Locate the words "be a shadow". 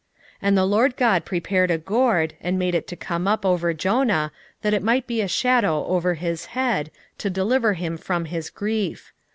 5.05-5.85